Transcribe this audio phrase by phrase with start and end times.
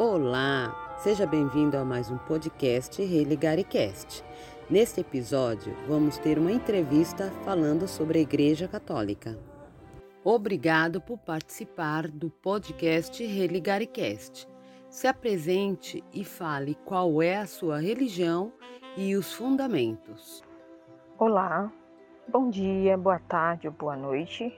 [0.00, 4.24] Olá, seja bem-vindo a mais um podcast Religaricast.
[4.70, 9.36] Neste episódio, vamos ter uma entrevista falando sobre a Igreja Católica.
[10.22, 14.48] Obrigado por participar do podcast Religaricast.
[14.88, 18.52] Se apresente e fale qual é a sua religião
[18.96, 20.44] e os fundamentos.
[21.18, 21.72] Olá,
[22.28, 24.56] bom dia, boa tarde ou boa noite.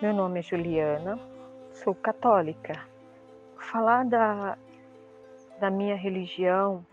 [0.00, 1.18] Meu nome é Juliana,
[1.72, 2.91] sou católica
[3.70, 4.58] Falar da,
[5.58, 6.84] da minha religião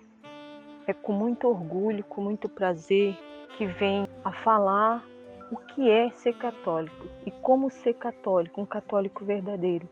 [0.88, 3.18] é com muito orgulho, com muito prazer
[3.58, 5.04] que vem a falar
[5.52, 9.90] o que é ser católico e como ser católico, um católico verdadeiro.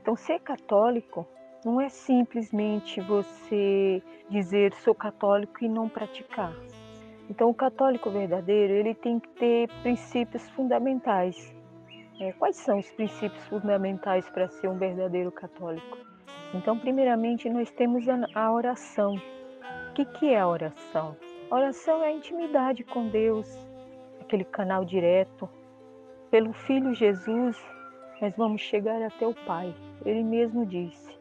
[0.00, 1.26] Então, ser católico
[1.64, 6.54] não é simplesmente você dizer sou católico e não praticar.
[7.28, 11.54] Então, o católico verdadeiro ele tem que ter princípios fundamentais.
[12.20, 16.13] É, quais são os princípios fundamentais para ser um verdadeiro católico?
[16.54, 19.16] Então, primeiramente, nós temos a oração.
[19.90, 21.16] O que, que é a oração?
[21.50, 23.48] A oração é a intimidade com Deus,
[24.20, 25.48] aquele canal direto.
[26.30, 27.56] Pelo Filho Jesus,
[28.20, 29.74] nós vamos chegar até o Pai.
[30.04, 31.16] Ele mesmo disse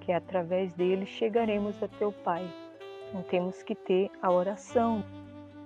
[0.00, 2.48] que através dele chegaremos até o Pai.
[3.08, 5.04] Então, temos que ter a oração.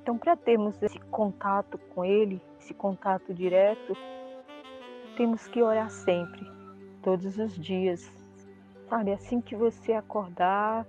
[0.02, 3.96] Então, para termos esse contato com Ele, esse contato direto,
[5.16, 6.46] temos que orar sempre,
[7.02, 8.10] todos os dias,
[8.90, 10.84] Sabe, assim que você acordar,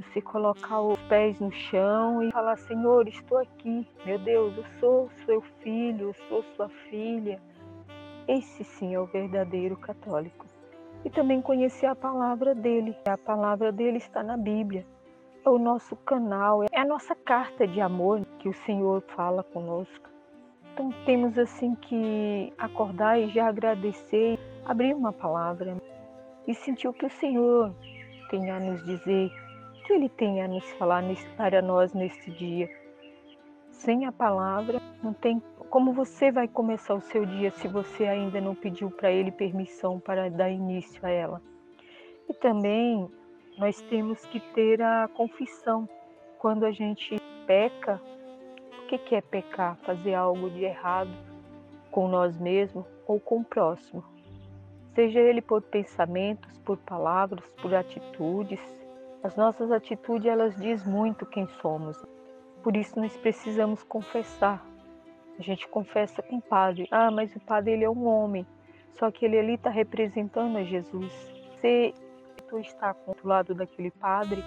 [0.00, 3.86] você colocar os pés no chão e falar: Senhor, estou aqui.
[4.06, 7.38] Meu Deus, eu sou seu filho, eu sou sua filha.
[8.26, 10.46] Esse sim é o verdadeiro católico.
[11.04, 12.96] E também conhecer a palavra dele.
[13.04, 14.86] A palavra dele está na Bíblia.
[15.44, 20.08] É o nosso canal, é a nossa carta de amor que o Senhor fala conosco.
[20.72, 25.76] Então temos assim que acordar e já agradecer, abrir uma palavra
[26.46, 27.74] e sentir o que o Senhor
[28.30, 29.30] tem a nos dizer,
[29.86, 31.02] que Ele tem a nos falar
[31.36, 32.68] para nós neste dia.
[33.70, 38.40] Sem a palavra, não tem como você vai começar o seu dia se você ainda
[38.40, 41.42] não pediu para Ele permissão para dar início a ela.
[42.28, 43.10] E também
[43.58, 45.88] nós temos que ter a confissão.
[46.38, 47.16] Quando a gente
[47.46, 48.00] peca,
[48.78, 49.76] o que é pecar?
[49.78, 51.10] Fazer algo de errado
[51.90, 54.13] com nós mesmos ou com o próximo
[54.94, 58.60] seja ele por pensamentos, por palavras, por atitudes.
[59.22, 62.02] As nossas atitudes, elas diz muito quem somos.
[62.62, 64.64] Por isso nós precisamos confessar.
[65.38, 66.86] A gente confessa com o padre.
[66.90, 68.46] Ah, mas o padre ele é um homem.
[68.92, 71.12] Só que ele ali está representando a Jesus.
[71.60, 71.92] Se
[72.48, 74.44] tu está do lado daquele padre,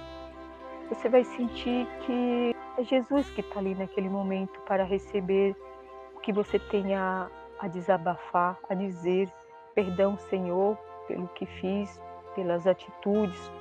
[0.87, 5.55] você vai sentir que é Jesus que está ali naquele momento para receber
[6.15, 9.29] o que você tem a, a desabafar, a dizer,
[9.77, 10.75] Perdão, Senhor,
[11.07, 12.01] pelo que fiz,
[12.33, 13.51] pelas atitudes,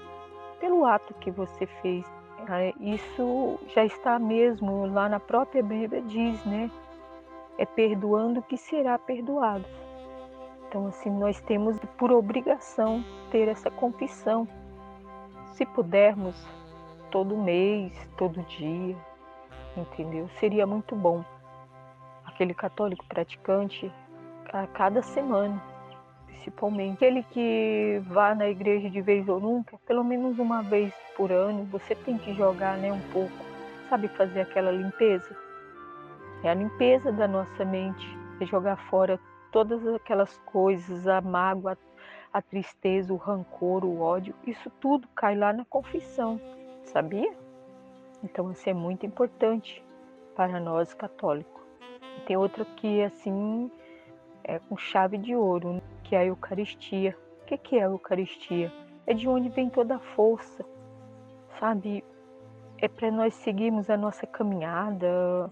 [0.59, 2.11] pelo ato que você fez.
[2.49, 6.71] Ah, isso já está mesmo lá na própria Bíblia diz, né?
[7.59, 9.67] É perdoando que será perdoado.
[10.67, 14.49] Então, assim, nós temos por obrigação ter essa confissão.
[15.53, 16.49] Se pudermos,
[17.11, 18.97] todo mês, todo dia,
[19.77, 20.31] entendeu?
[20.41, 21.23] Seria muito bom.
[22.25, 23.93] Aquele católico praticante
[24.51, 25.76] a cada semana
[26.37, 26.95] principalmente.
[26.95, 31.65] Aquele que vá na igreja de vez ou nunca, pelo menos uma vez por ano,
[31.65, 33.33] você tem que jogar né, um pouco,
[33.89, 35.37] sabe, fazer aquela limpeza.
[36.43, 38.07] É a limpeza da nossa mente,
[38.41, 39.19] é jogar fora
[39.51, 41.79] todas aquelas coisas, a mágoa,
[42.33, 46.41] a tristeza, o rancor, o ódio, isso tudo cai lá na confissão,
[46.85, 47.33] sabia?
[48.23, 49.83] Então isso é muito importante
[50.35, 51.63] para nós católicos.
[52.27, 53.71] tem outra que assim
[54.47, 55.75] é com chave de ouro.
[55.75, 55.83] Né?
[56.07, 57.17] que é a Eucaristia.
[57.43, 58.73] O que é a Eucaristia?
[59.07, 60.65] É de onde vem toda a força,
[61.59, 62.05] sabe?
[62.79, 65.51] É para nós seguirmos a nossa caminhada.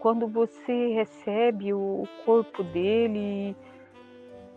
[0.00, 3.56] Quando você recebe o corpo dele,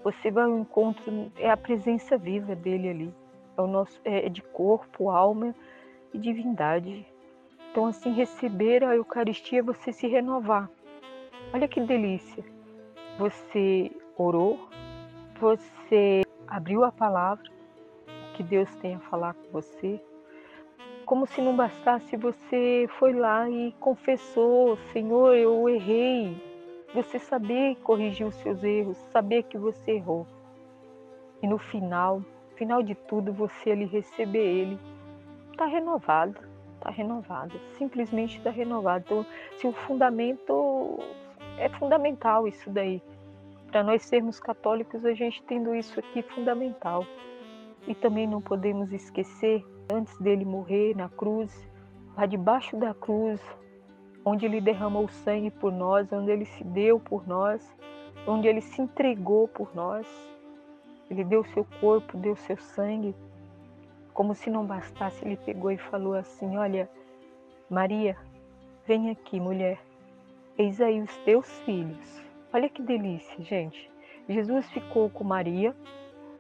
[0.04, 3.14] você vai ao encontro, é a presença viva dele ali.
[3.58, 5.54] É, o nosso, é de corpo, alma
[6.14, 7.06] e divindade.
[7.72, 10.70] Então, assim, receber a Eucaristia é você se renovar.
[11.54, 12.55] Olha que delícia.
[13.18, 14.70] Você orou,
[15.40, 17.50] você abriu a palavra,
[18.36, 20.02] que Deus tem a falar com você,
[21.06, 26.36] como se não bastasse, você foi lá e confessou: Senhor, eu errei.
[26.96, 30.26] Você saber corrigir os seus erros, saber que você errou.
[31.44, 32.24] E no final,
[32.56, 34.80] final de tudo, você ali receber Ele,
[35.52, 36.40] está renovado,
[36.76, 39.04] está renovado, simplesmente está renovado.
[39.06, 39.26] Então,
[39.58, 40.98] se o fundamento
[41.58, 43.02] é fundamental isso daí
[43.76, 47.06] para nós sermos católicos, a gente tendo isso aqui fundamental.
[47.86, 51.70] e também não podemos esquecer, antes dele morrer na cruz,
[52.16, 53.42] lá debaixo da cruz,
[54.24, 57.62] onde ele derramou sangue por nós, onde ele se deu por nós,
[58.26, 60.08] onde ele se entregou por nós.
[61.12, 63.14] Ele deu seu corpo, deu seu sangue.
[64.14, 66.90] Como se não bastasse, ele pegou e falou assim: Olha,
[67.70, 68.18] Maria,
[68.88, 69.85] vem aqui, mulher.
[70.58, 72.22] Eis aí os teus filhos.
[72.54, 73.92] Olha que delícia, gente.
[74.30, 75.76] Jesus ficou com Maria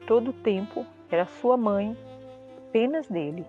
[0.08, 1.98] todo o tempo, era sua mãe,
[2.58, 3.46] apenas dele.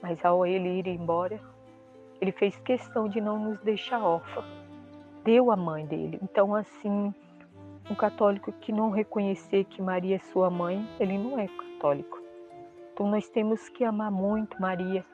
[0.00, 1.38] Mas ao ele ir embora,
[2.18, 4.42] ele fez questão de não nos deixar órfã.
[5.22, 6.18] Deu a mãe dele.
[6.22, 7.14] Então, assim,
[7.90, 12.18] um católico que não reconhecer que Maria é sua mãe, ele não é católico.
[12.94, 15.04] Então, nós temos que amar muito Maria,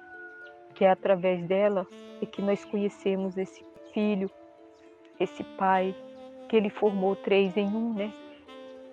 [0.75, 1.85] que é através dela
[2.21, 4.31] e que nós conhecemos esse filho,
[5.19, 5.95] esse pai,
[6.49, 8.13] que ele formou três em um, né?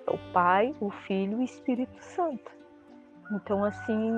[0.08, 2.52] O Pai, o Filho e o Espírito Santo.
[3.32, 4.12] Então, assim,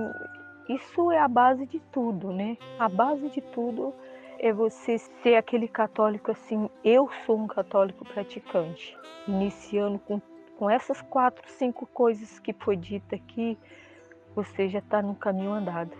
[0.67, 2.57] isso é a base de tudo, né?
[2.79, 3.93] A base de tudo
[4.39, 8.97] é você ser aquele católico assim, eu sou um católico praticante.
[9.27, 10.19] Iniciando com,
[10.57, 13.57] com essas quatro, cinco coisas que foi dita aqui,
[14.35, 15.95] você já está no caminho andado.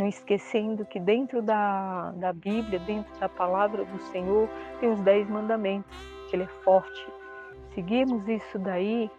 [0.00, 4.48] Não esquecendo que dentro da, da Bíblia, dentro da palavra do Senhor,
[4.80, 5.94] tem os dez mandamentos,
[6.30, 7.06] que ele é forte.
[7.74, 9.10] Seguirmos isso daí,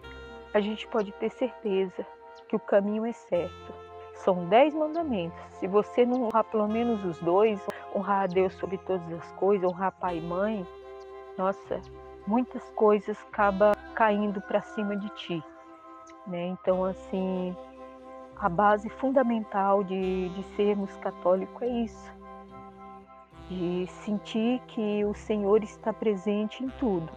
[0.52, 2.04] a gente pode ter certeza
[2.50, 3.82] que o caminho é certo
[4.24, 5.40] são dez mandamentos.
[5.60, 7.64] Se você não honrar pelo menos os dois,
[7.96, 10.66] honrar a Deus sobre todas as coisas, honrar pai e mãe,
[11.38, 11.80] nossa,
[12.26, 15.44] muitas coisas acabam caindo para cima de ti.
[16.26, 16.48] Né?
[16.48, 17.56] Então, assim,
[18.42, 22.12] a base fundamental de, de sermos católicos é isso.
[23.48, 27.10] De sentir que o Senhor está presente em tudo.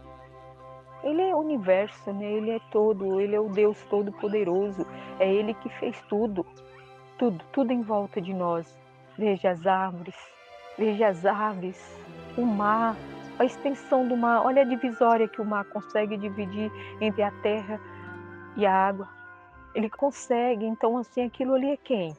[1.03, 2.25] Ele é o universo, né?
[2.25, 4.87] Ele é todo, ele é o Deus todo-poderoso,
[5.19, 6.47] é ele que fez tudo
[7.19, 8.77] tudo, tudo em volta de nós.
[9.17, 10.17] Veja as árvores,
[10.77, 12.01] veja as aves,
[12.37, 12.97] o mar,
[13.39, 14.45] a extensão do mar.
[14.45, 16.71] Olha a divisória que o mar consegue dividir
[17.01, 17.81] entre a terra
[18.57, 19.09] e a água.
[19.75, 22.17] Ele consegue, então assim, aquilo ali é quem?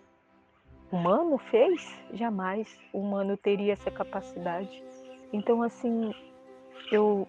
[0.92, 1.98] Humano fez?
[2.14, 4.84] Jamais o humano teria essa capacidade.
[5.32, 6.14] Então assim,
[6.92, 7.28] eu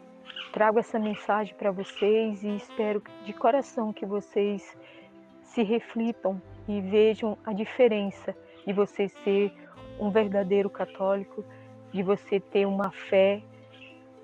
[0.52, 4.76] trago essa mensagem para vocês e espero de coração que vocês
[5.44, 8.36] se reflitam e vejam a diferença
[8.66, 9.52] de você ser
[9.98, 11.44] um verdadeiro católico,
[11.92, 13.42] de você ter uma fé,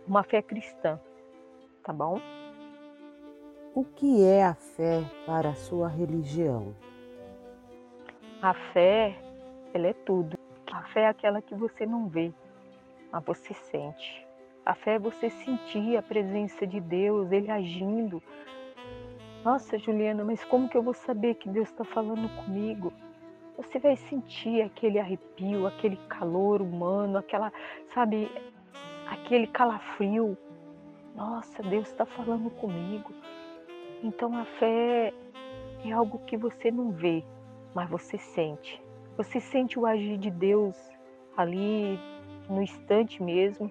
[0.06, 1.00] uma fé cristã,
[1.82, 2.20] tá bom?
[3.74, 6.74] O que é a fé para a sua religião?
[8.40, 9.16] A fé,
[9.72, 10.36] ela é tudo.
[10.70, 12.32] A fé é aquela que você não vê,
[13.10, 14.26] mas você sente.
[14.64, 18.22] A fé é você sentir a presença de Deus, Ele agindo
[19.44, 22.92] nossa, Juliana, mas como que eu vou saber que Deus está falando comigo?
[23.56, 27.52] Você vai sentir aquele arrepio, aquele calor humano, aquela,
[27.92, 28.30] sabe,
[29.10, 30.38] aquele calafrio.
[31.16, 33.12] Nossa, Deus está falando comigo.
[34.02, 35.12] Então a fé
[35.84, 37.24] é algo que você não vê,
[37.74, 38.82] mas você sente.
[39.16, 40.76] Você sente o agir de Deus
[41.36, 41.98] ali
[42.48, 43.70] no instante mesmo.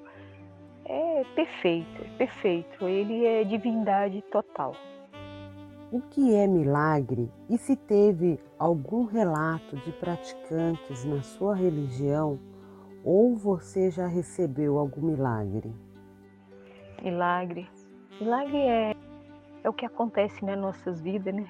[0.86, 2.88] É perfeito, é perfeito.
[2.88, 4.74] Ele é divindade total
[5.92, 12.40] o que é milagre e se teve algum relato de praticantes na sua religião
[13.04, 15.70] ou você já recebeu algum milagre?
[17.04, 17.70] Milagre.
[18.22, 18.96] Milagre é,
[19.64, 21.46] é o que acontece nas nossas vidas, né?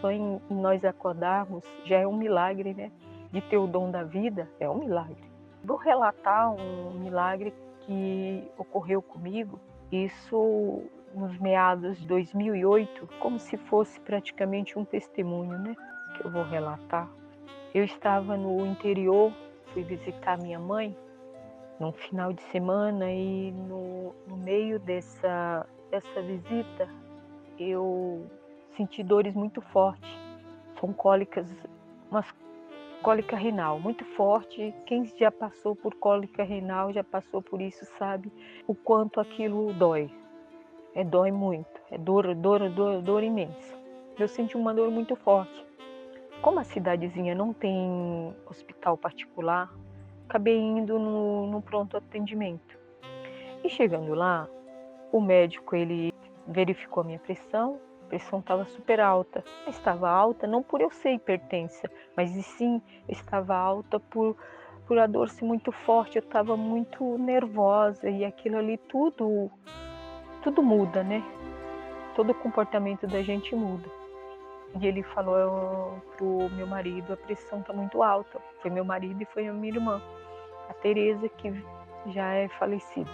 [0.00, 2.90] Só em nós acordarmos já é um milagre, né?
[3.32, 5.30] De ter o dom da vida é um milagre.
[5.64, 9.60] Vou relatar um milagre que ocorreu comigo.
[9.92, 10.82] Isso
[11.14, 15.74] nos meados de 2008, como se fosse praticamente um testemunho, né?
[16.16, 17.08] Que eu vou relatar.
[17.74, 19.32] Eu estava no interior,
[19.72, 20.96] fui visitar minha mãe
[21.78, 26.88] num final de semana e no, no meio dessa, dessa visita
[27.62, 28.26] eu
[28.76, 30.10] senti dores muito fortes.
[30.78, 31.46] São cólicas,
[32.10, 32.26] umas
[33.02, 34.74] cólica renal muito forte.
[34.86, 38.32] Quem já passou por cólica renal, já passou por isso, sabe
[38.66, 40.10] o quanto aquilo dói
[40.94, 43.78] é dói muito, é dor, dor, dor, dor imensa.
[44.18, 45.64] Eu senti uma dor muito forte.
[46.42, 49.72] Como a cidadezinha não tem hospital particular,
[50.28, 52.78] acabei indo no, no pronto atendimento.
[53.62, 54.48] E chegando lá,
[55.12, 56.09] o médico ele
[56.50, 59.44] verificou a minha pressão, a pressão estava super alta.
[59.66, 64.36] Estava alta não por eu ser hipertensa, mas sim estava alta por
[64.86, 69.48] por a dor ser muito forte, eu estava muito nervosa e aquilo ali tudo
[70.42, 71.22] tudo muda, né?
[72.16, 73.88] Todo o comportamento da gente muda.
[74.80, 78.40] e ele falou pro meu marido, a pressão tá muito alta.
[78.60, 80.02] Foi meu marido e foi a minha irmã,
[80.68, 81.52] a Tereza, que
[82.06, 83.10] já é falecida.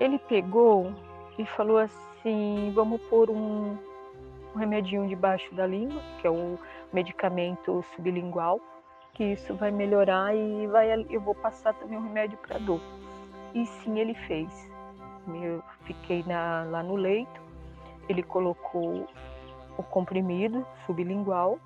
[0.00, 0.92] Ele pegou
[1.38, 3.76] e falou assim, vamos pôr um,
[4.54, 6.58] um remedinho debaixo da língua, que é o
[6.92, 8.60] medicamento sublingual,
[9.14, 12.80] que isso vai melhorar e vai, eu vou passar também um remédio para dor.
[13.54, 14.70] E sim, ele fez.
[15.28, 17.40] Eu fiquei na, lá no leito,
[18.08, 19.06] ele colocou
[19.76, 21.58] o comprimido sublingual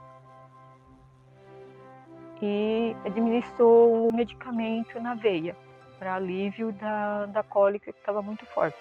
[2.43, 5.57] e administrou o medicamento na veia
[5.99, 8.79] para alívio da, da cólica que estava muito forte.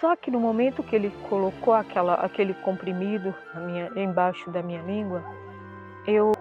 [0.00, 5.22] Só que no momento que ele colocou aquela, aquele comprimido minha, embaixo da minha língua,
[6.06, 6.32] eu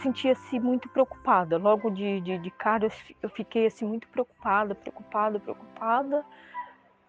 [0.00, 1.58] sentia-se muito preocupada.
[1.58, 2.88] Logo de, de, de cara
[3.20, 6.24] eu fiquei assim muito preocupada, preocupada, preocupada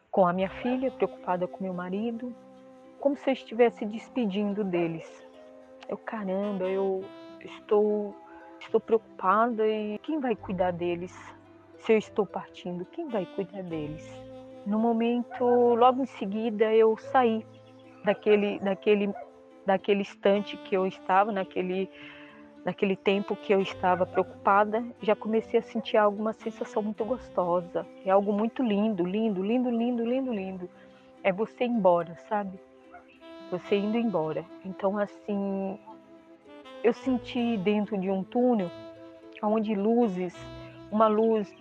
[0.09, 2.33] com a minha filha, preocupada com meu marido,
[2.99, 5.07] como se eu estivesse despedindo deles.
[5.87, 7.03] Eu, caramba, eu
[7.39, 8.15] estou,
[8.59, 11.15] estou preocupada e quem vai cuidar deles?
[11.77, 14.32] Se eu estou partindo, quem vai cuidar deles?
[14.65, 15.43] No momento,
[15.75, 17.45] logo em seguida, eu saí
[18.03, 19.13] daquele, daquele,
[19.65, 21.89] daquele instante que eu estava, naquele,
[22.63, 27.85] naquele tempo que eu estava preocupada, já comecei a sentir alguma sensação muito gostosa.
[28.05, 30.69] É algo muito lindo, lindo, lindo, lindo, lindo, lindo.
[31.23, 32.59] É você ir embora, sabe?
[33.53, 34.43] você indo embora.
[34.65, 35.79] Então, assim,
[36.83, 38.69] eu senti dentro de um túnel,
[39.41, 40.33] onde luzes,
[40.91, 41.53] uma luz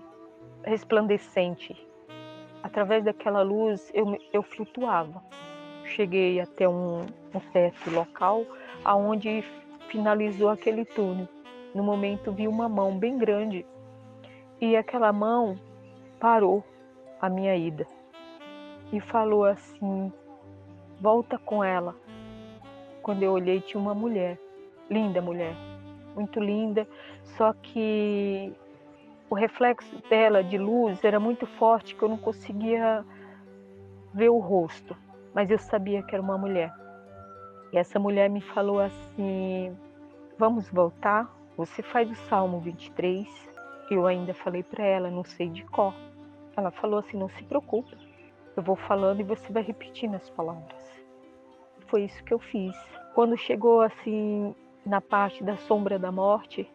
[0.64, 1.76] resplandecente.
[2.62, 5.22] Através daquela luz, eu, eu flutuava.
[5.84, 7.00] Cheguei até um,
[7.34, 8.44] um certo local,
[8.84, 9.44] aonde
[9.88, 11.28] finalizou aquele túnel.
[11.74, 13.66] No momento, vi uma mão bem grande
[14.60, 15.58] e aquela mão
[16.20, 16.62] parou
[17.20, 17.86] a minha ida
[18.92, 20.12] e falou assim:
[21.00, 21.96] Volta com ela.
[23.02, 24.38] Quando eu olhei, tinha uma mulher,
[24.88, 25.56] linda mulher,
[26.14, 26.86] muito linda,
[27.36, 28.52] só que
[29.32, 33.04] o reflexo dela de luz era muito forte que eu não conseguia
[34.12, 34.96] ver o rosto,
[35.34, 36.72] mas eu sabia que era uma mulher.
[37.72, 39.76] E essa mulher me falou assim:
[40.38, 41.34] Vamos voltar?
[41.56, 43.26] Você faz o Salmo 23.
[43.90, 45.94] Eu ainda falei para ela, não sei de cor.
[46.56, 47.96] Ela falou assim: Não se preocupe,
[48.54, 51.02] eu vou falando e você vai repetindo as palavras
[51.92, 52.74] foi isso que eu fiz.
[53.14, 56.66] Quando chegou assim na parte da sombra da morte,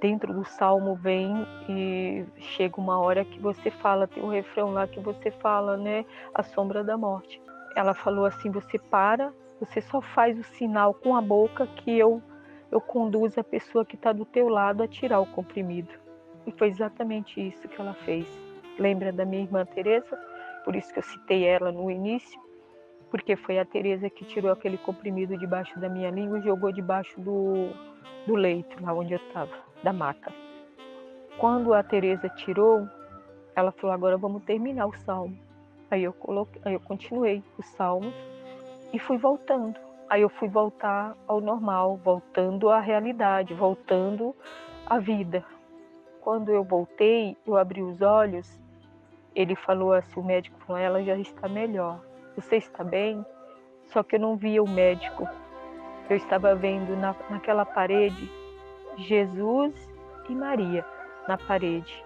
[0.00, 4.86] dentro do salmo vem e chega uma hora que você fala, tem um refrão lá
[4.86, 7.40] que você fala, né, a sombra da morte.
[7.74, 12.22] Ela falou assim, você para, você só faz o sinal com a boca que eu
[12.70, 15.90] eu conduzo a pessoa que está do teu lado a tirar o comprimido.
[16.46, 18.26] E foi exatamente isso que ela fez.
[18.78, 20.16] Lembra da minha irmã Teresa?
[20.64, 22.40] Por isso que eu citei ela no início
[23.12, 27.20] porque foi a Teresa que tirou aquele comprimido debaixo da minha língua e jogou debaixo
[27.20, 27.68] do,
[28.26, 30.32] do leito, lá onde eu estava, da maca.
[31.38, 32.88] Quando a Teresa tirou,
[33.54, 35.36] ela falou: agora vamos terminar o salmo.
[35.90, 38.14] Aí eu coloquei, aí eu continuei os salmos
[38.92, 39.78] e fui voltando.
[40.08, 44.36] Aí eu fui voltar ao normal, voltando à realidade, voltando
[44.86, 45.44] à vida.
[46.20, 48.60] Quando eu voltei, eu abri os olhos.
[49.34, 52.00] Ele falou assim, o médico falou: ela já está melhor.
[52.36, 53.24] Você está bem?
[53.86, 55.28] Só que eu não via o médico.
[56.08, 58.30] Eu estava vendo na, naquela parede
[58.96, 59.74] Jesus
[60.28, 60.84] e Maria
[61.26, 62.04] na parede.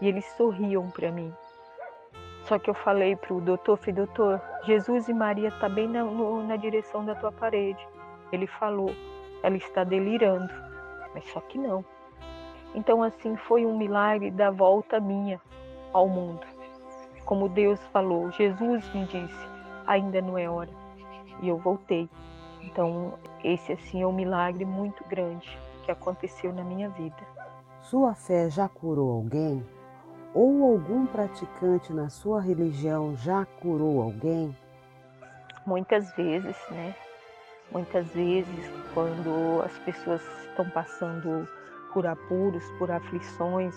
[0.00, 1.32] E eles sorriam para mim.
[2.44, 5.88] Só que eu falei para o doutor, falei, doutor, Jesus e Maria estão tá bem
[5.88, 7.86] na, no, na direção da tua parede.
[8.30, 8.94] Ele falou,
[9.42, 10.52] ela está delirando.
[11.14, 11.84] Mas só que não.
[12.74, 15.40] Então assim foi um milagre da volta minha
[15.92, 16.46] ao mundo.
[17.24, 19.48] Como Deus falou, Jesus me disse,
[19.86, 20.70] ainda não é hora.
[21.40, 22.08] E eu voltei.
[22.60, 27.16] Então, esse assim é um milagre muito grande que aconteceu na minha vida.
[27.80, 29.64] Sua fé já curou alguém?
[30.34, 34.54] Ou algum praticante na sua religião já curou alguém?
[35.64, 36.92] Muitas vezes, né?
[37.70, 41.48] Muitas vezes, quando as pessoas estão passando
[41.92, 43.74] por apuros, por aflições,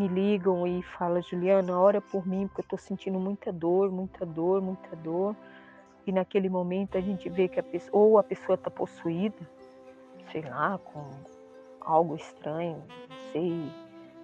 [0.00, 4.26] me ligam e falam, Juliana, ora por mim, porque eu estou sentindo muita dor, muita
[4.26, 5.36] dor, muita dor.
[6.04, 9.55] E naquele momento a gente vê que a pessoa, ou a pessoa está possuída,
[10.30, 11.08] sei lá, com
[11.80, 13.70] algo estranho, não sei,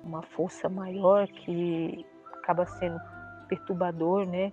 [0.02, 3.00] uma força maior que acaba sendo
[3.48, 4.52] perturbador, né?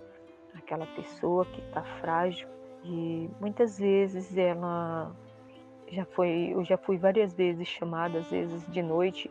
[0.54, 2.48] Aquela pessoa que está frágil.
[2.84, 5.12] E muitas vezes ela
[5.88, 9.30] já foi, eu já fui várias vezes chamada, às vezes de noite,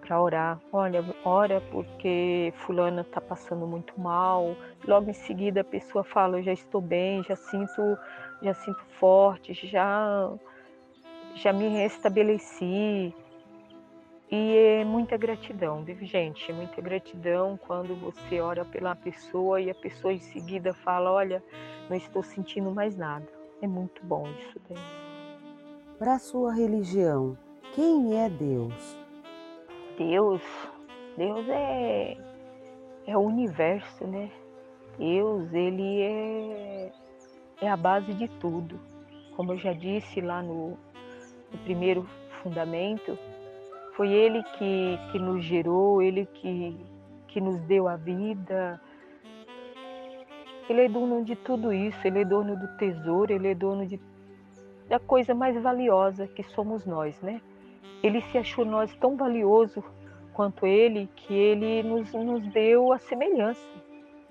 [0.00, 0.60] para orar.
[0.72, 4.56] Olha, ora porque fulana está passando muito mal.
[4.86, 7.96] Logo em seguida a pessoa fala, eu já estou bem, já sinto,
[8.42, 10.30] já sinto forte, já
[11.34, 13.14] já me restabeleci.
[14.30, 16.52] E é muita gratidão, viu, gente?
[16.52, 21.42] Muita gratidão quando você ora pela pessoa e a pessoa em seguida fala: Olha,
[21.90, 23.26] não estou sentindo mais nada.
[23.60, 24.78] É muito bom isso daí.
[25.98, 27.36] Para a sua religião,
[27.74, 28.96] quem é Deus?
[29.98, 30.42] Deus,
[31.16, 32.16] Deus é,
[33.06, 34.30] é o universo, né?
[34.98, 36.92] Deus, ele é,
[37.60, 38.80] é a base de tudo.
[39.36, 40.76] Como eu já disse lá no,
[41.52, 42.06] no primeiro
[42.42, 43.18] fundamento,
[43.94, 46.76] foi Ele que, que nos gerou, Ele que,
[47.28, 48.80] que nos deu a vida.
[50.68, 54.00] Ele é dono de tudo isso, Ele é dono do tesouro, Ele é dono de,
[54.88, 57.40] da coisa mais valiosa que somos nós, né?
[58.02, 59.84] Ele se achou nós tão valioso
[60.32, 63.68] quanto Ele que Ele nos, nos deu a semelhança.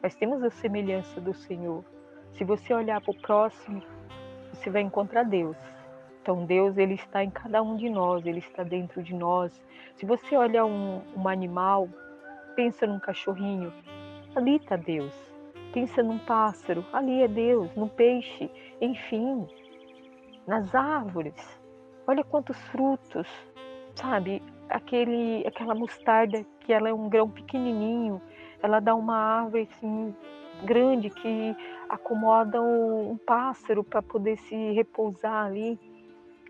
[0.01, 1.85] Nós temos a semelhança do Senhor.
[2.33, 3.83] Se você olhar para o próximo,
[4.51, 5.55] você vai encontrar Deus.
[6.21, 9.59] Então Deus ele está em cada um de nós, ele está dentro de nós.
[9.95, 11.89] Se você olhar um, um animal,
[12.55, 13.73] pensa num cachorrinho,
[14.35, 15.13] ali está Deus.
[15.73, 18.51] Pensa num pássaro, ali é Deus, no peixe,
[18.81, 19.47] enfim,
[20.45, 21.61] nas árvores.
[22.05, 23.27] Olha quantos frutos,
[23.95, 24.43] sabe?
[24.69, 28.21] Aquele, aquela mostarda que ela é um grão pequenininho,
[28.61, 30.13] ela dá uma árvore assim
[30.63, 31.55] grande que
[31.89, 35.79] acomoda um, um pássaro para poder se repousar ali.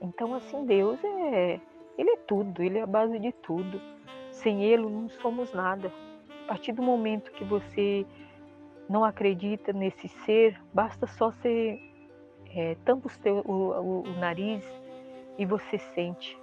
[0.02, 1.60] Então assim Deus é,
[1.98, 3.80] ele é tudo, ele é a base de tudo.
[4.32, 5.92] Sem ele não somos nada.
[6.46, 8.06] A partir do momento que você
[8.90, 11.80] não acredita nesse ser, basta só ser
[12.54, 14.66] é, tampa o, o, o nariz
[15.38, 16.38] e você sente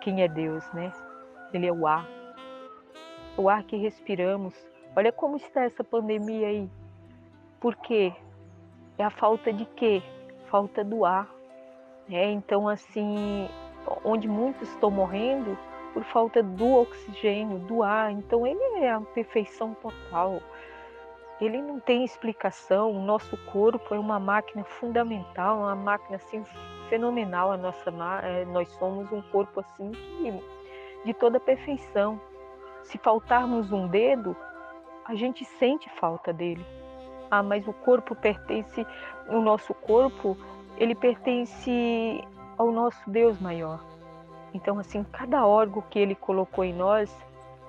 [0.00, 0.92] quem é Deus, né?
[1.52, 2.06] Ele é o ar,
[3.36, 4.54] o ar que respiramos.
[4.96, 6.70] Olha como está essa pandemia aí.
[7.60, 8.12] Por quê?
[8.96, 10.02] É a falta de quê?
[10.46, 11.28] Falta do ar.
[12.10, 13.48] É, então, assim,
[14.04, 15.58] onde muitos estão morrendo
[15.92, 18.10] por falta do oxigênio, do ar.
[18.10, 20.40] Então, ele é a perfeição total.
[21.40, 22.90] Ele não tem explicação.
[22.90, 26.44] O nosso corpo é uma máquina fundamental, uma máquina assim
[26.88, 27.52] fenomenal.
[27.52, 27.92] A nossa,
[28.22, 30.42] é, nós somos um corpo assim que,
[31.04, 32.20] de toda perfeição.
[32.82, 34.34] Se faltarmos um dedo,
[35.04, 36.64] a gente sente falta dele.
[37.30, 38.86] Ah, mas o corpo pertence,
[39.28, 40.36] o nosso corpo,
[40.78, 42.24] ele pertence
[42.56, 43.84] ao nosso Deus maior.
[44.54, 47.14] Então, assim, cada órgão que ele colocou em nós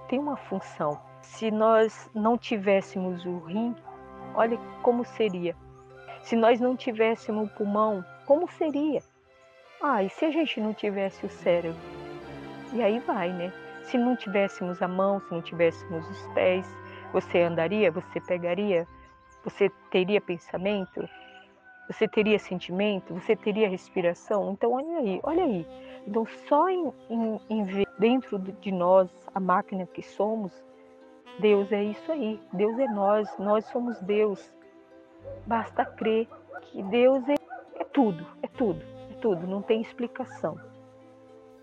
[0.08, 1.00] tem uma função.
[1.22, 3.76] Se nós não tivéssemos o rim,
[4.36, 5.56] olha como seria.
[6.22, 9.02] Se nós não tivéssemos o pulmão, como seria?
[9.82, 11.80] Ah, e se a gente não tivesse o cérebro?
[12.74, 13.52] E aí vai, né?
[13.84, 16.66] Se não tivéssemos a mão, se não tivéssemos os pés,
[17.12, 18.88] você andaria, você pegaria,
[19.44, 21.08] você teria pensamento,
[21.90, 24.52] você teria sentimento, você teria respiração.
[24.52, 25.68] Então, olha aí, olha aí.
[26.06, 30.54] Então, só em, em, em ver dentro de nós a máquina que somos,
[31.40, 32.40] Deus é isso aí.
[32.54, 34.54] Deus é nós, nós somos Deus.
[35.48, 36.28] Basta crer
[36.62, 37.36] que Deus é,
[37.76, 40.58] é tudo, é tudo, é tudo, não tem explicação.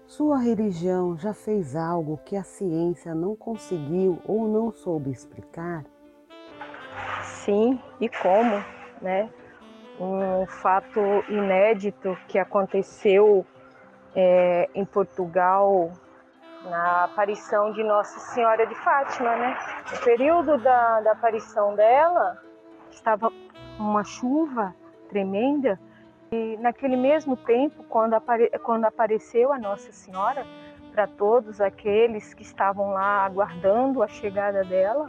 [0.07, 5.85] Sua religião já fez algo que a ciência não conseguiu ou não soube explicar?
[7.23, 8.65] Sim, e como,
[9.01, 9.31] né?
[9.99, 13.47] Um fato inédito que aconteceu
[14.15, 15.91] é, em Portugal
[16.65, 19.57] na aparição de Nossa Senhora de Fátima, né?
[19.93, 22.37] No período da, da aparição dela,
[22.91, 23.31] estava
[23.79, 24.75] uma chuva
[25.09, 25.79] tremenda
[26.33, 30.45] e naquele mesmo tempo, quando, apare quando apareceu a Nossa Senhora,
[30.93, 35.07] para todos aqueles que estavam lá aguardando a chegada dela,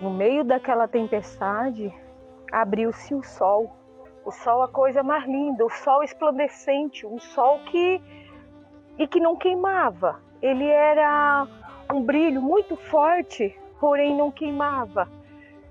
[0.00, 1.92] no meio daquela tempestade,
[2.52, 3.76] abriu-se o sol.
[4.28, 7.98] O sol, a coisa mais linda, o sol esplandecente, um sol que
[8.98, 10.20] e que não queimava.
[10.42, 11.46] Ele era
[11.90, 15.08] um brilho muito forte, porém não queimava.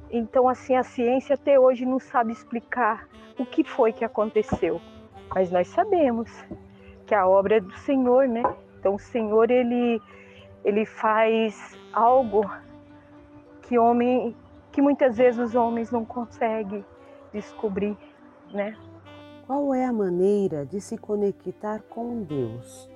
[0.10, 4.82] Então, assim, a ciência até hoje não sabe explicar o que foi que aconteceu.
[5.36, 6.28] Mas nós sabemos
[7.06, 8.41] que a obra é do Senhor, né?
[8.80, 10.02] Então, o Senhor, ele,
[10.65, 12.43] ele faz algo
[13.62, 14.36] que homem,
[14.72, 16.84] que muitas vezes os homens não conseguem
[17.32, 17.96] descobrir,
[18.54, 18.76] né?
[19.46, 22.90] Qual é a maneira de se conectar com Deus?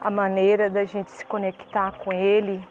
[0.00, 2.66] A maneira da gente se conectar com Ele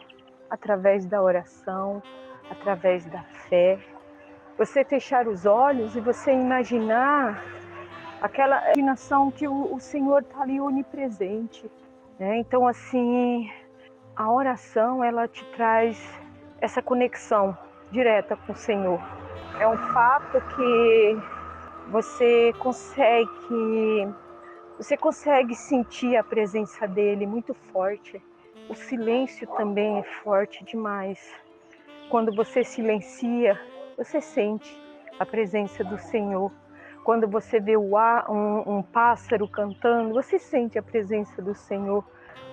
[0.50, 2.02] através da oração,
[2.50, 3.78] através da fé.
[4.56, 7.42] Você fechar os olhos e você imaginar
[8.20, 11.70] aquela imaginação que o, o Senhor está ali onipresente.
[12.18, 12.38] Né?
[12.38, 13.50] Então, assim,
[14.16, 15.98] a oração ela te traz
[16.60, 17.56] essa conexão
[17.90, 19.00] direta com o Senhor.
[19.60, 21.37] É um fato que
[21.90, 24.08] você consegue
[24.76, 28.22] Você consegue sentir a presença dele muito forte.
[28.68, 31.18] O silêncio também é forte demais.
[32.10, 33.60] Quando você silencia,
[33.96, 34.80] você sente
[35.18, 36.52] a presença do Senhor.
[37.02, 42.04] Quando você vê um, um pássaro cantando, você sente a presença do Senhor.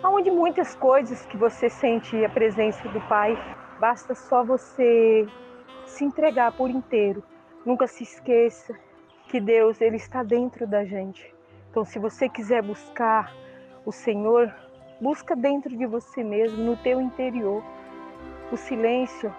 [0.03, 3.37] Onde muitas coisas que você sente a presença do Pai,
[3.79, 5.27] basta só você
[5.85, 7.21] se entregar por inteiro.
[7.65, 8.75] Nunca se esqueça
[9.35, 11.35] que Deus ele está dentro da gente.
[11.69, 13.33] Então, se você quiser buscar
[13.85, 14.49] o Senhor,
[15.01, 17.61] busca dentro de você mesmo, no teu interior.
[18.49, 19.35] O silêncio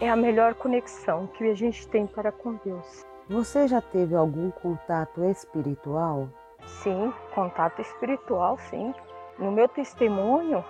[0.00, 3.06] é a melhor conexão que a gente tem para com Deus.
[3.28, 6.28] Você já teve algum contato espiritual?
[6.82, 8.92] Sim, contato espiritual, sim.
[9.38, 10.64] No meu testemunho,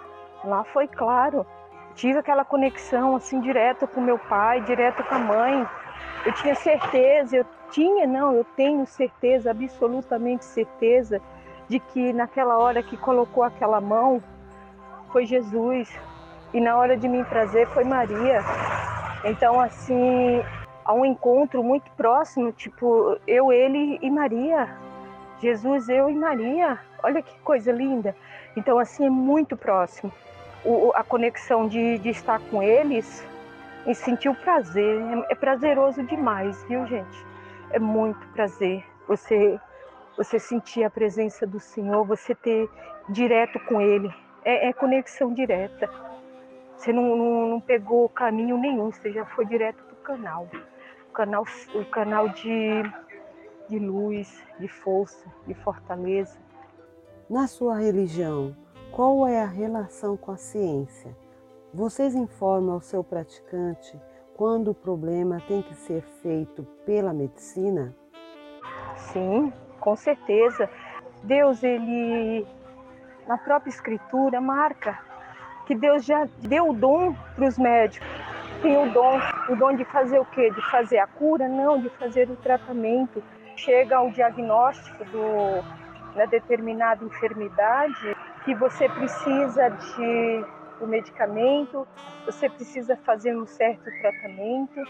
[0.45, 1.47] lá foi claro.
[1.95, 5.67] Tive aquela conexão assim direto com meu pai, direto com a mãe.
[6.27, 11.21] Eu tinha certeza, eu tinha, não, eu tenho certeza, absolutamente certeza
[11.69, 14.23] de que naquela hora que colocou aquela mão
[15.13, 15.89] foi Jesus
[16.53, 18.41] e na hora de me trazer foi Maria.
[19.25, 20.43] Então, assim,
[20.85, 24.69] há um encontro muito próximo, tipo, eu, ele e Maria.
[25.41, 26.79] Jesus, eu e Maria.
[27.03, 28.15] Olha que coisa linda.
[28.57, 30.13] Então, assim, é muito próximo.
[30.65, 33.27] O, a conexão de, de estar com eles
[33.87, 35.01] e sentir o prazer.
[35.01, 37.27] É, é prazeroso demais, viu, gente?
[37.71, 39.61] É muito prazer você
[40.17, 42.71] você sentir a presença do Senhor, você ter
[43.09, 44.13] direto com Ele.
[44.45, 45.91] É, é conexão direta.
[46.77, 50.49] Você não, não, não pegou caminho nenhum, você já foi direto para o canal.
[51.09, 52.83] O canal, o canal de,
[53.69, 56.39] de luz, de força, de fortaleza.
[57.29, 58.57] Na sua religião,
[58.93, 61.17] qual é a relação com a ciência?
[61.75, 64.01] Vocês informam ao seu praticante
[64.37, 67.95] quando o problema tem que ser feito pela medicina?
[68.95, 70.69] Sim, com certeza.
[71.23, 72.47] Deus, ele,
[73.27, 74.99] na própria Escritura, marca
[75.67, 78.07] que Deus já deu o dom para os médicos.
[78.61, 79.19] Tem o dom,
[79.49, 80.51] o dom de fazer o quê?
[80.51, 81.49] De fazer a cura?
[81.49, 83.23] Não, de fazer o tratamento.
[83.57, 90.45] Chega ao diagnóstico de uma determinada enfermidade que você precisa de
[90.81, 91.87] um medicamento,
[92.25, 94.81] você precisa fazer um certo tratamento.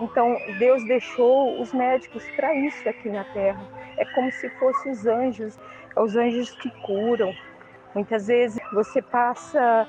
[0.00, 3.60] Então, Deus deixou os médicos para isso aqui na Terra.
[3.96, 5.58] É como se fossem os anjos,
[5.94, 7.32] é os anjos que curam.
[7.94, 9.86] Muitas vezes você passa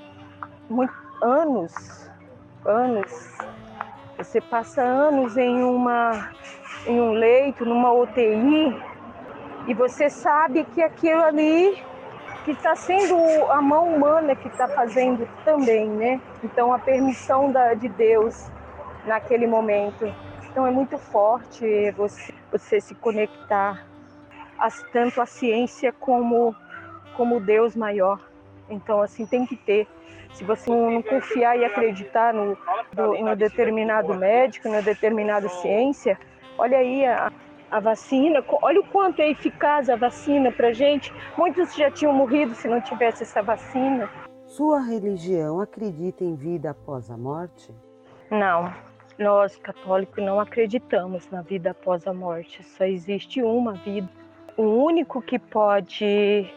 [0.70, 2.12] muito, anos,
[2.66, 3.38] anos,
[4.18, 6.32] você passa anos em, uma,
[6.86, 8.78] em um leito, numa UTI,
[9.68, 11.82] e você sabe que aquilo ali
[12.44, 13.16] que está sendo
[13.52, 16.22] a mão humana que está fazendo também, né?
[16.44, 18.50] Então a permissão da, de Deus
[19.06, 20.14] naquele momento.
[20.50, 23.88] Então é muito forte você, você se conectar
[24.92, 26.56] tanto a ciência como
[27.16, 28.20] como Deus maior.
[28.70, 29.88] Então assim tem que ter
[30.34, 32.58] se você não confiar e acreditar no,
[32.92, 36.18] do, no determinado médico, na determinada ciência,
[36.58, 37.32] olha aí a,
[37.74, 41.12] a vacina, olha o quanto é eficaz a vacina para gente.
[41.36, 44.08] Muitos já tinham morrido se não tivesse essa vacina.
[44.46, 47.74] Sua religião acredita em vida após a morte?
[48.30, 48.72] Não,
[49.18, 52.64] nós católicos não acreditamos na vida após a morte.
[52.64, 54.08] Só existe uma vida.
[54.56, 56.48] O único que pode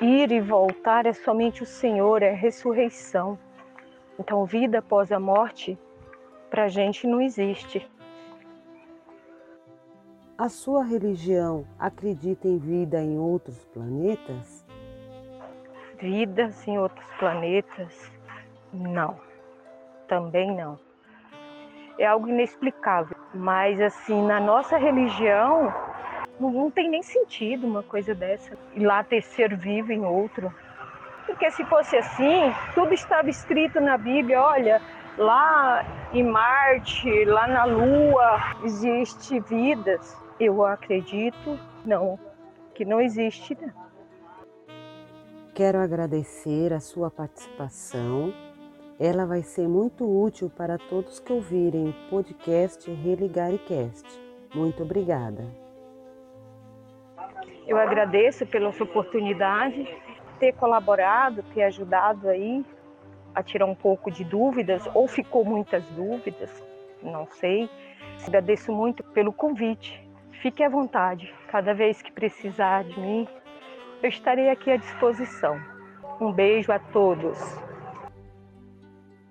[0.00, 3.38] ir e voltar é somente o Senhor, é a ressurreição.
[4.18, 5.78] Então, vida após a morte,
[6.48, 7.86] para a gente não existe.
[10.36, 14.66] A sua religião acredita em vida em outros planetas?
[16.00, 18.10] Vidas em outros planetas?
[18.72, 19.16] Não,
[20.08, 20.76] também não.
[22.00, 23.16] É algo inexplicável.
[23.32, 25.72] Mas, assim, na nossa religião,
[26.40, 28.58] não, tem nem sentido uma coisa dessa.
[28.74, 30.52] Ir lá ter ser vivo em outro.
[31.26, 34.82] Porque se fosse assim, tudo estava escrito na Bíblia, olha,
[35.16, 40.23] lá em Marte, lá na Lua, existe vidas.
[40.38, 42.18] Eu acredito, não,
[42.74, 43.56] que não existe.
[43.60, 43.72] Né?
[45.54, 48.32] Quero agradecer a sua participação.
[48.98, 54.04] Ela vai ser muito útil para todos que ouvirem o podcast Religaricast.
[54.54, 55.44] Muito obrigada.
[57.66, 59.88] Eu agradeço pela sua oportunidade,
[60.38, 62.64] ter colaborado, ter ajudado aí
[63.34, 66.50] a tirar um pouco de dúvidas, ou ficou muitas dúvidas,
[67.02, 67.68] não sei.
[68.26, 70.03] Agradeço muito pelo convite.
[70.44, 73.26] Fique à vontade, cada vez que precisar de mim,
[74.02, 75.58] eu estarei aqui à disposição.
[76.20, 77.38] Um beijo a todos.